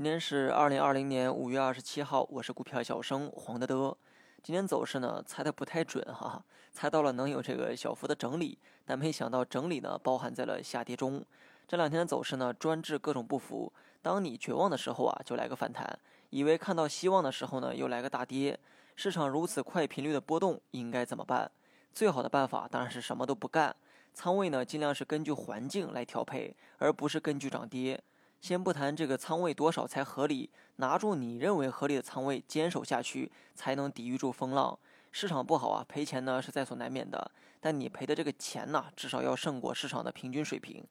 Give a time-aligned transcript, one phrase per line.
[0.00, 3.94] 今天是二零二零年五月二十七号，我是股票小生黄德德。
[4.42, 6.42] 今天走势呢，猜的不太准哈，
[6.72, 11.22] 猜到了能有这个小幅的整理，但没想到整理呢包含在了下跌中。
[11.68, 13.70] 这两天的走势呢，专治各种不服。
[14.00, 15.86] 当你绝望的时候啊，就来个反弹；
[16.30, 18.58] 以为看到希望的时候呢，又来个大跌。
[18.96, 21.50] 市场如此快频率的波动，应该怎么办？
[21.92, 23.76] 最好的办法当然是什么都不干，
[24.14, 28.02] 仓位呢尽量是根据环境来调配，而不是根据涨跌。
[28.40, 34.78] 先不谈这个仓位多少才合理，拿住你认为合理的仓位坚守下去，才能抵御住风浪。
[35.12, 40.82] 市场不好啊，赔钱呢是在所难免的，但你赔的这个钱呢，至少要胜过市场的平均水平。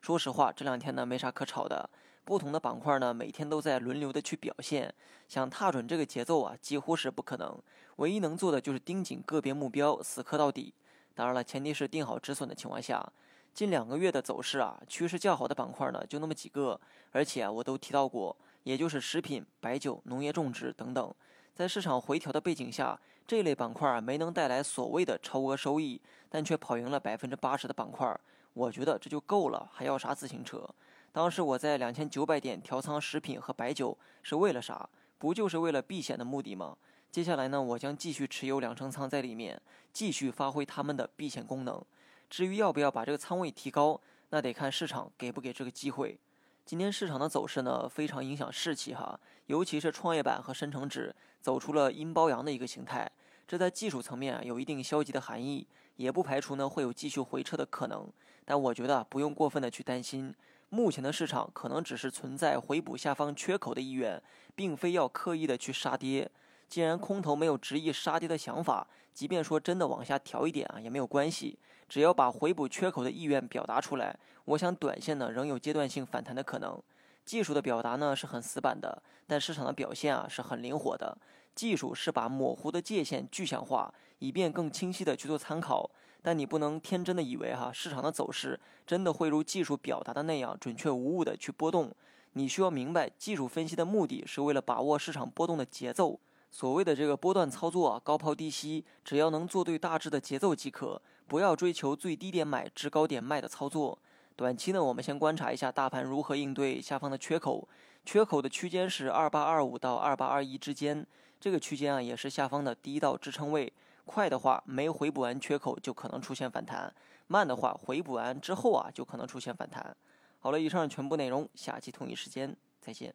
[0.00, 1.88] 说实话，这两天呢没啥可炒的，
[2.24, 4.92] 不同的板块呢每天都在轮流的去表现，
[5.28, 7.56] 想踏准这个节奏啊，几乎是不可能。
[7.96, 10.74] 唯一能做的就是盯紧个别目标，死磕到底。
[11.14, 13.12] 当然了，前提是定好止损的情况下。
[13.56, 16.78] 近两个月的走势啊，趋势较好的板块呢就那么几个，
[17.10, 21.14] 而且啊我都提到过，也就是食品、白酒、农业种植等等。
[21.54, 28.14] 在市场回调的背景下，这类板块没能带来所谓的超额收益，但却跑赢了百分之八十的板块，
[28.52, 30.68] 我觉得这就够了，还要啥自行车？
[31.10, 34.86] 当时我在两千九百点调仓食品和白酒是为了啥？
[35.16, 36.76] 不就是为了避险的目的吗？
[37.10, 39.58] 接下来呢，我将继续持有两成仓在里面，
[39.94, 41.82] 继续发挥他们的避险功能。
[42.28, 46.18] 至于要不要把这个仓位提高，那得看市场给不给这个机会。
[46.64, 53.08] 今天市场的走势呢，非常影响士气哈，尤其是创业板和深成指走出了阴包阳的一个形态，
[53.46, 58.08] 这在技术层面有一定消极的含义，也不排除呢会有继续回撤的可能。
[58.44, 60.34] 但我觉得不用过分的去担心，
[60.68, 64.20] 目前的市场可能只是存在回补下方缺口的意愿，
[64.56, 66.28] 并非要刻意的去杀跌。
[66.68, 71.58] 既然空头没有执意杀跌的想法，即便说真的往下调一点啊，也没有关系。
[71.88, 76.82] 只要把回补缺口的意愿表达出来，我想短线呢仍有阶段性反弹的可能。
[77.24, 81.16] 技术的表达呢是很死板的，但市场的表现啊是很灵活的。
[81.54, 85.90] 技术是把模糊的界限具象化，以便更清晰的去做参考。
[86.20, 91.94] 但你不能天真的以为哈市场的走势真的会如技术表达的那样准确无误的去波动。
[92.32, 96.18] 你需要明白，技术分析的目的是为了把握市场波动的节奏。
[96.56, 103.98] 所谓的这个波段操作啊，高抛低吸，只要能做对大致的节奏即可，不要追求最低点买、至高点卖的操作。
[104.36, 107.68] 短期呢，我们先观察一下大盘如何应对下方的缺口，
[108.06, 111.06] 缺口的区间是二八二五到二八二一之间，
[111.38, 113.70] 这个区间啊也是下方的第一道支撑位。
[114.06, 116.90] 快的话，没回补完缺口就可能出现反弹；
[117.26, 119.94] 慢的话，回补完之后啊就可能出现反弹。
[120.38, 123.14] 好了，以上全部内容，下期同一时间再见。